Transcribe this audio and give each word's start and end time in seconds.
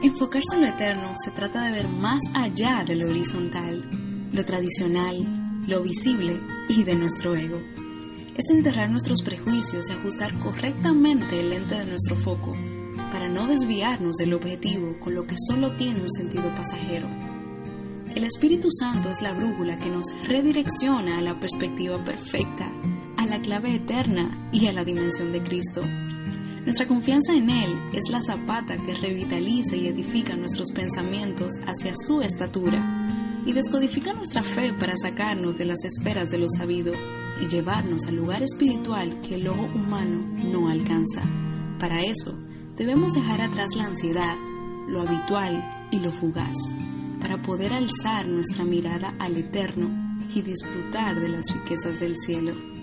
Enfocarse 0.00 0.54
en 0.54 0.60
lo 0.60 0.68
eterno 0.68 1.12
se 1.16 1.32
trata 1.32 1.64
de 1.64 1.72
ver 1.72 1.88
más 1.88 2.22
allá 2.32 2.84
de 2.86 2.94
lo 2.94 3.10
horizontal, 3.10 4.28
lo 4.32 4.44
tradicional, 4.44 5.60
lo 5.66 5.82
visible 5.82 6.40
y 6.68 6.84
de 6.84 6.94
nuestro 6.94 7.34
ego. 7.34 7.60
Es 8.36 8.48
enterrar 8.50 8.90
nuestros 8.90 9.22
prejuicios 9.22 9.90
y 9.90 9.92
ajustar 9.92 10.38
correctamente 10.38 11.40
el 11.40 11.50
lente 11.50 11.74
de 11.74 11.86
nuestro 11.86 12.14
foco 12.14 12.56
para 13.10 13.28
no 13.28 13.48
desviarnos 13.48 14.16
del 14.18 14.34
objetivo 14.34 15.00
con 15.00 15.16
lo 15.16 15.26
que 15.26 15.34
solo 15.48 15.74
tiene 15.74 16.00
un 16.00 16.10
sentido 16.10 16.48
pasajero. 16.54 17.08
El 18.14 18.22
Espíritu 18.22 18.68
Santo 18.70 19.10
es 19.10 19.20
la 19.20 19.32
brújula 19.32 19.80
que 19.80 19.90
nos 19.90 20.06
redirecciona 20.28 21.18
a 21.18 21.22
la 21.22 21.40
perspectiva 21.40 21.98
perfecta, 22.04 22.70
a 23.16 23.26
la 23.26 23.40
clave 23.40 23.74
eterna 23.74 24.48
y 24.52 24.68
a 24.68 24.72
la 24.72 24.84
dimensión 24.84 25.32
de 25.32 25.42
Cristo. 25.42 25.82
Nuestra 26.68 26.86
confianza 26.86 27.32
en 27.32 27.48
Él 27.48 27.78
es 27.94 28.10
la 28.10 28.20
zapata 28.20 28.76
que 28.76 28.92
revitaliza 28.92 29.74
y 29.74 29.86
edifica 29.86 30.36
nuestros 30.36 30.70
pensamientos 30.70 31.54
hacia 31.64 31.94
su 31.96 32.20
estatura 32.20 33.40
y 33.46 33.54
descodifica 33.54 34.12
nuestra 34.12 34.42
fe 34.42 34.74
para 34.74 34.94
sacarnos 34.94 35.56
de 35.56 35.64
las 35.64 35.82
esferas 35.82 36.28
de 36.28 36.36
lo 36.36 36.46
sabido 36.46 36.92
y 37.40 37.48
llevarnos 37.48 38.04
al 38.04 38.16
lugar 38.16 38.42
espiritual 38.42 39.18
que 39.22 39.36
el 39.36 39.48
ojo 39.48 39.64
humano 39.64 40.20
no 40.44 40.68
alcanza. 40.68 41.22
Para 41.78 42.02
eso, 42.02 42.38
debemos 42.76 43.14
dejar 43.14 43.40
atrás 43.40 43.74
la 43.74 43.86
ansiedad, 43.86 44.36
lo 44.88 45.00
habitual 45.00 45.88
y 45.90 46.00
lo 46.00 46.12
fugaz, 46.12 46.74
para 47.18 47.40
poder 47.40 47.72
alzar 47.72 48.28
nuestra 48.28 48.66
mirada 48.66 49.14
al 49.18 49.38
eterno 49.38 50.18
y 50.34 50.42
disfrutar 50.42 51.18
de 51.18 51.30
las 51.30 51.46
riquezas 51.50 51.98
del 51.98 52.18
cielo. 52.18 52.77